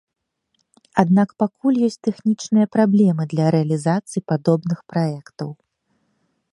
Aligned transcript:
Аднак 1.03 1.29
пакуль 1.43 1.77
ёсць 1.87 1.99
тэхнічныя 2.09 2.67
праблемы 2.77 3.23
для 3.35 3.45
рэалізацыі 3.57 4.21
падобных 4.33 4.79
праектаў. 4.95 5.49